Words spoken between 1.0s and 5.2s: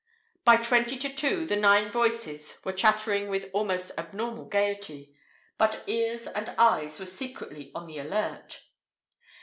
two the nine voices were chattering with almost abnormal gaiety,